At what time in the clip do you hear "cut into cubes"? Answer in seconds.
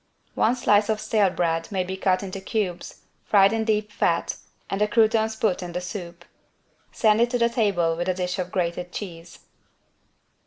1.95-3.03